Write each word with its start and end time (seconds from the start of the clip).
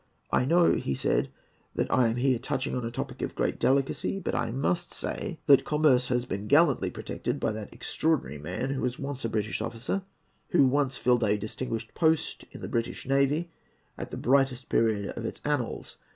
"I 0.31 0.45
know," 0.45 0.71
he 0.73 0.95
said, 0.95 1.29
"that 1.75 1.93
I 1.93 2.07
am 2.07 2.15
here 2.15 2.39
touching 2.39 2.75
on 2.75 2.83
a 2.83 2.89
topic 2.89 3.21
of 3.21 3.35
great 3.35 3.59
delicacy; 3.59 4.17
but 4.19 4.33
I 4.33 4.49
must 4.49 4.91
say 4.91 5.37
that 5.45 5.63
commerce 5.63 6.07
has 6.07 6.25
been 6.25 6.47
gallantly 6.47 6.89
protected 6.89 7.39
by 7.39 7.51
that 7.51 7.71
extraordinary 7.71 8.39
man 8.39 8.71
who 8.71 8.81
was 8.81 8.97
once 8.97 9.23
a 9.25 9.29
British 9.29 9.61
officer, 9.61 10.01
who 10.47 10.65
once 10.65 10.97
filled 10.97 11.23
a 11.23 11.37
distinguished 11.37 11.93
post 11.93 12.45
in 12.49 12.61
the 12.61 12.67
British 12.67 13.05
navy 13.05 13.51
at 13.95 14.09
the 14.09 14.17
brightest 14.17 14.69
period 14.69 15.15
of 15.15 15.23
its 15.23 15.39
annals. 15.45 15.97